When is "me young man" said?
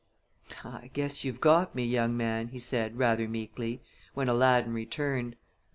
1.75-2.47